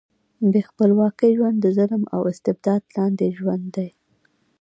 بې 0.51 0.61
خپلواکۍ 0.69 1.31
ژوند 1.37 1.57
د 1.61 1.65
ظلم 1.77 2.03
او 2.15 2.21
استبداد 2.31 2.81
لاندې 2.95 3.27
ژوند 3.37 3.65
دی. 3.75 3.89